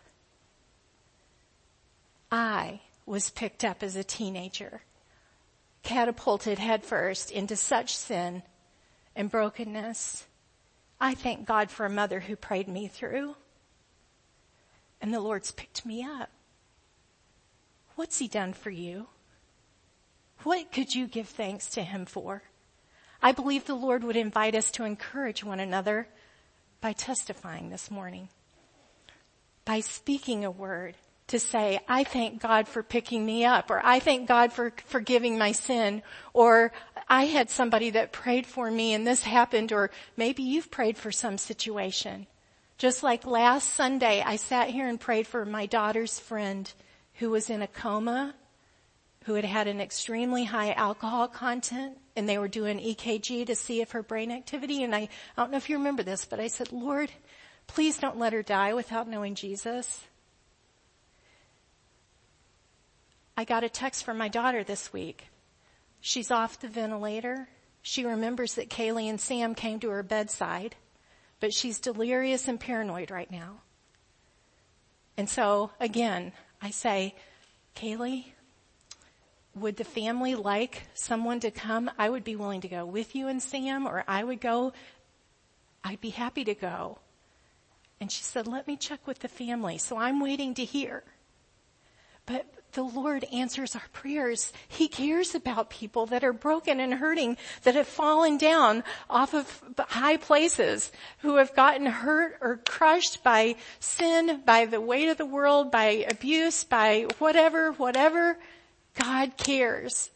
I 2.33 2.81
was 3.05 3.31
picked 3.31 3.65
up 3.65 3.83
as 3.83 3.97
a 3.97 4.05
teenager, 4.05 4.83
catapulted 5.83 6.59
headfirst 6.59 7.33
into 7.33 7.57
such 7.57 7.97
sin 7.97 8.45
and 9.17 9.31
brokenness. 9.31 10.27
I 11.01 11.15
thank 11.15 11.47
God 11.47 11.71
for 11.71 11.85
a 11.85 11.91
mother 11.91 12.21
who 12.21 12.37
prayed 12.37 12.69
me 12.69 12.87
through. 12.87 13.35
And 15.01 15.13
the 15.13 15.21
Lord's 15.21 15.51
picked 15.51 15.85
me 15.85 16.05
up. 16.05 16.31
What's 18.01 18.19
he 18.19 18.29
done 18.29 18.55
for 18.55 18.71
you? 18.71 19.09
What 20.43 20.73
could 20.73 20.95
you 20.95 21.07
give 21.07 21.29
thanks 21.29 21.67
to 21.73 21.83
him 21.83 22.07
for? 22.07 22.43
I 23.21 23.33
believe 23.33 23.67
the 23.67 23.75
Lord 23.75 24.05
would 24.05 24.17
invite 24.17 24.55
us 24.55 24.71
to 24.71 24.85
encourage 24.85 25.45
one 25.45 25.61
another 25.61 26.09
by 26.81 26.95
testifying 26.95 27.69
this 27.69 27.91
morning, 27.91 28.31
by 29.67 29.81
speaking 29.81 30.47
a 30.47 30.51
word 30.51 30.95
to 31.27 31.39
say, 31.39 31.79
I 31.87 32.05
thank 32.05 32.41
God 32.41 32.69
for 32.69 32.83
picking 32.83 33.27
me 33.27 33.45
up, 33.45 33.71
or 33.71 33.85
I 33.85 34.01
thank 34.01 34.27
God 34.27 34.55
for 34.55 34.73
forgiving 34.87 35.37
my 35.37 35.53
sin, 35.53 36.03
or 36.33 36.73
I 37.07 37.27
had 37.27 37.51
somebody 37.51 37.91
that 37.91 38.13
prayed 38.13 38.47
for 38.47 38.71
me 38.71 38.95
and 38.95 39.07
this 39.07 39.25
happened, 39.25 39.73
or 39.73 39.91
maybe 40.17 40.43
you've 40.43 40.71
prayed 40.71 40.97
for 40.97 41.13
some 41.13 41.37
situation. 41.37 42.27
Just 42.79 43.03
like 43.03 43.27
last 43.27 43.69
Sunday, 43.75 44.23
I 44.25 44.37
sat 44.37 44.71
here 44.71 44.89
and 44.89 44.99
prayed 44.99 45.27
for 45.27 45.45
my 45.45 45.67
daughter's 45.67 46.19
friend 46.19 46.73
who 47.21 47.29
was 47.29 47.51
in 47.51 47.61
a 47.61 47.67
coma, 47.67 48.35
who 49.25 49.35
had 49.35 49.45
had 49.45 49.69
an 49.69 49.79
extremely 49.79 50.45
high 50.45 50.73
alcohol 50.73 51.29
content, 51.29 51.99
and 52.17 52.27
they 52.27 52.39
were 52.39 52.49
doing 52.49 52.79
EKG 52.79 53.47
to 53.47 53.55
see 53.55 53.83
if 53.83 53.91
her 53.91 54.03
brain 54.03 54.33
activity, 54.33 54.83
and 54.83 54.95
I, 54.95 55.01
I 55.01 55.09
don't 55.37 55.51
know 55.51 55.59
if 55.59 55.69
you 55.69 55.77
remember 55.77 56.03
this, 56.03 56.25
but 56.25 56.41
I 56.41 56.49
said, 56.49 56.73
Lord, 56.73 57.13
please 57.67 57.99
don't 57.99 58.19
let 58.19 58.33
her 58.33 58.43
die 58.43 58.73
without 58.73 59.07
knowing 59.07 59.35
Jesus. 59.35 60.03
I 63.37 63.45
got 63.45 63.65
a 63.65 63.69
text 63.69 64.03
from 64.03 64.17
my 64.17 64.29
daughter 64.29 64.65
this 64.65 64.91
week. 64.91 65.27
She's 66.01 66.31
off 66.31 66.61
the 66.61 66.69
ventilator. 66.69 67.49
She 67.83 68.07
remembers 68.07 68.55
that 68.55 68.71
Kaylee 68.71 69.11
and 69.11 69.21
Sam 69.21 69.55
came 69.55 69.79
to 69.81 69.91
her 69.91 70.03
bedside, 70.03 70.75
but 71.39 71.53
she's 71.53 71.81
delirious 71.81 72.49
and 72.49 72.59
paranoid 72.59 73.11
right 73.11 73.31
now. 73.31 73.61
And 75.19 75.29
so 75.29 75.71
again, 75.79 76.33
I 76.63 76.71
say, 76.71 77.15
Kaylee, 77.75 78.27
would 79.55 79.77
the 79.77 79.85
family 79.85 80.35
like 80.35 80.83
someone 80.95 81.41
to 81.41 81.51
come? 81.51 81.91
I 81.99 82.09
would 82.09 82.25
be 82.25 82.37
willing 82.37 82.61
to 82.63 82.69
go 82.69 82.85
with 82.85 83.15
you 83.15 83.29
and 83.29 83.43
Sam, 83.43 83.87
or 83.87 84.05
I 84.07 84.23
would 84.23 84.41
go. 84.41 84.73
I'd 85.83 86.01
be 86.01 86.11
happy 86.11 86.45
to 86.45 86.55
go. 86.55 86.99
And 88.01 88.11
she 88.11 88.23
said, 88.23 88.47
let 88.47 88.67
me 88.67 88.77
check 88.77 89.07
with 89.07 89.19
the 89.19 89.29
family. 89.29 89.79
So 89.79 89.97
I'm 89.97 90.21
waiting 90.21 90.55
to 90.55 90.65
hear. 90.65 91.03
But 92.27 92.47
the 92.73 92.83
Lord 92.83 93.25
answers 93.33 93.75
our 93.75 93.89
prayers. 93.93 94.53
He 94.69 94.89
cares 94.89 95.35
about 95.35 95.71
people 95.71 96.07
that 96.07 96.25
are 96.25 96.33
broken 96.33 96.81
and 96.81 96.95
hurting, 96.95 97.37
that 97.63 97.75
have 97.75 97.87
fallen 97.87 98.39
down 98.39 98.85
off 99.09 99.35
of 99.35 99.63
high 99.79 100.17
places, 100.17 100.93
who 101.19 101.37
have 101.37 101.55
gotten 101.55 101.87
hurt 101.87 102.39
or 102.41 102.59
crushed 102.59 103.23
by 103.23 103.57
sin, 103.79 104.43
by 104.45 104.67
the 104.67 104.81
weight 104.81 105.09
of 105.09 105.19
the 105.19 105.27
world, 105.27 105.71
by 105.71 106.07
abuse, 106.09 106.65
by 106.65 107.07
whatever, 107.19 107.73
whatever. 107.73 108.39
God 108.95 109.37
cares. 109.37 110.11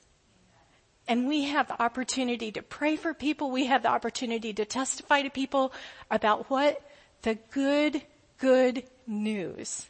And 1.06 1.28
we 1.28 1.44
have 1.44 1.68
the 1.68 1.82
opportunity 1.82 2.50
to 2.52 2.62
pray 2.62 2.96
for 2.96 3.12
people. 3.12 3.50
We 3.50 3.66
have 3.66 3.82
the 3.82 3.90
opportunity 3.90 4.52
to 4.54 4.64
testify 4.64 5.22
to 5.22 5.30
people 5.30 5.72
about 6.10 6.48
what 6.50 6.80
the 7.22 7.34
good, 7.50 8.02
good 8.38 8.84
news 9.06 9.86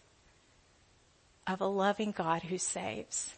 of 1.46 1.60
a 1.60 1.66
loving 1.66 2.12
God 2.12 2.42
who 2.42 2.58
saves. 2.58 3.34